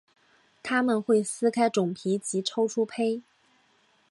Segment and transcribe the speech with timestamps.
[0.63, 3.21] 它们会撕开种皮及抽出胚。